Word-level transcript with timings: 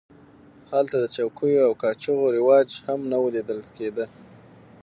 هلته 0.73 0.95
د 0.99 1.05
چوکیو 1.15 1.65
او 1.67 1.73
کاچوغو 1.81 2.27
رواج 2.37 2.69
هم 2.87 2.99
نه 3.11 3.17
و 3.23 3.25
لیدل 3.33 3.59
کېده. 3.75 4.05